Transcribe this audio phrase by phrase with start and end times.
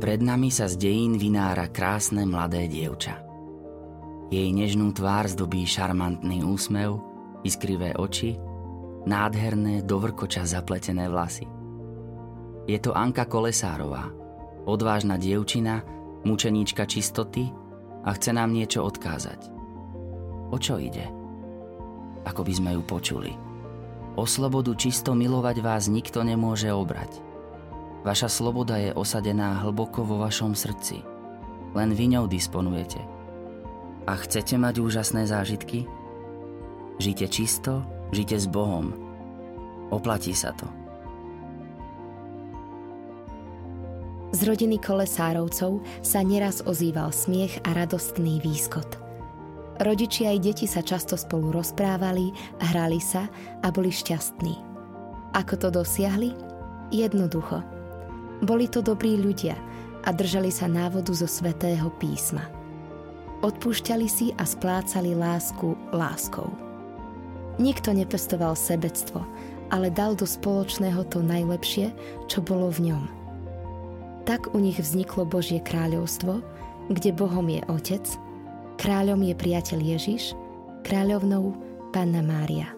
[0.00, 3.20] Pred nami sa z dejín vynára krásne mladé dievča.
[4.32, 7.04] Jej nežnú tvár zdobí šarmantný úsmev,
[7.44, 8.40] iskrivé oči,
[9.04, 11.44] nádherné dovrkoča zapletené vlasy.
[12.64, 14.08] Je to Anka Kolesárová,
[14.64, 15.84] odvážna dievčina,
[16.24, 17.52] mučeníčka čistoty
[18.00, 19.52] a chce nám niečo odkázať.
[20.48, 21.12] O čo ide?
[22.24, 23.36] Ako by sme ju počuli.
[24.16, 27.20] O slobodu čisto milovať vás nikto nemôže obrať–
[28.00, 31.04] Vaša sloboda je osadená hlboko vo vašom srdci.
[31.76, 32.96] Len vy ňou disponujete.
[34.08, 35.84] A chcete mať úžasné zážitky?
[36.96, 38.96] Žite čisto, žite s Bohom.
[39.92, 40.64] Oplatí sa to.
[44.30, 48.96] Z rodiny kolesárovcov sa neraz ozýval smiech a radostný výskot.
[49.80, 52.32] Rodičia aj deti sa často spolu rozprávali,
[52.72, 53.28] hrali sa
[53.60, 54.54] a boli šťastní.
[55.36, 56.32] Ako to dosiahli?
[56.94, 57.60] Jednoducho–
[58.44, 59.56] boli to dobrí ľudia
[60.04, 62.48] a držali sa návodu zo svetého písma.
[63.40, 66.48] Odpúšťali si a splácali lásku láskou.
[67.60, 69.24] Nikto nepestoval sebectvo,
[69.72, 71.92] ale dal do spoločného to najlepšie,
[72.28, 73.04] čo bolo v ňom.
[74.24, 76.40] Tak u nich vzniklo Božie kráľovstvo,
[76.92, 78.04] kde Bohom je Otec,
[78.76, 80.32] kráľom je priateľ Ježiš,
[80.84, 81.56] kráľovnou
[81.92, 82.72] Panna Mária.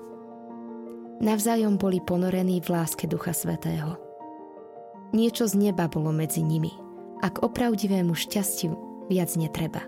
[1.23, 4.12] Navzájom boli ponorení v láske Ducha Svetého.
[5.13, 6.73] Niečo z neba bolo medzi nimi.
[7.23, 9.85] A opravdivému šťastiu viac netreba.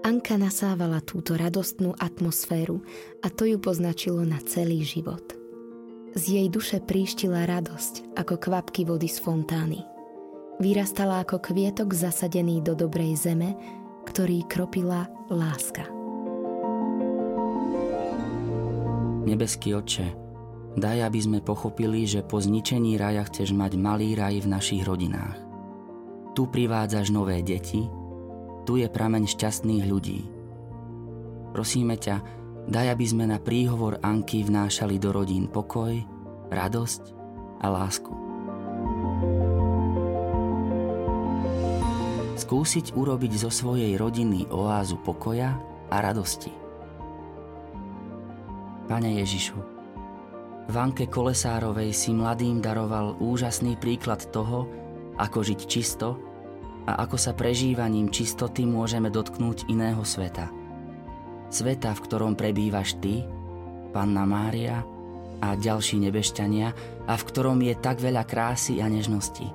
[0.00, 2.82] Anka nasávala túto radostnú atmosféru
[3.24, 5.22] a to ju poznačilo na celý život.
[6.16, 9.86] Z jej duše príštila radosť ako kvapky vody z fontány.
[10.58, 13.54] Vyrastala ako kvietok zasadený do dobrej zeme,
[14.08, 15.86] ktorý kropila láska.
[19.24, 20.29] Nebeský oče,
[20.78, 25.34] Daj, aby sme pochopili, že po zničení raja chceš mať malý raj v našich rodinách.
[26.38, 27.90] Tu privádzaš nové deti,
[28.62, 30.30] tu je prameň šťastných ľudí.
[31.50, 32.22] Prosíme ťa,
[32.70, 35.90] daj, aby sme na príhovor Anky vnášali do rodín pokoj,
[36.54, 37.02] radosť
[37.58, 38.14] a lásku.
[42.38, 45.58] Skúsiť urobiť zo svojej rodiny oázu pokoja
[45.90, 46.54] a radosti.
[48.86, 49.79] Pane Ježišu,
[50.70, 54.70] Vanke Kolesárovej si mladým daroval úžasný príklad toho,
[55.18, 56.14] ako žiť čisto
[56.86, 60.46] a ako sa prežívaním čistoty môžeme dotknúť iného sveta.
[61.50, 63.26] Sveta, v ktorom prebývaš ty,
[63.90, 64.86] Panna Mária
[65.42, 66.68] a ďalší nebešťania
[67.10, 69.50] a v ktorom je tak veľa krásy a nežnosti.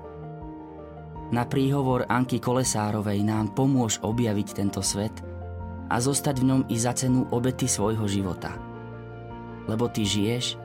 [1.31, 5.16] Na príhovor Anky Kolesárovej nám pomôž objaviť tento svet
[5.88, 8.52] a zostať v ňom i za cenu obety svojho života.
[9.72, 10.65] Lebo ty žiješ